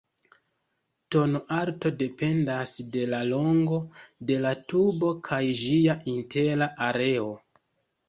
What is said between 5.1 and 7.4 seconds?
kaj ĝia intera areo.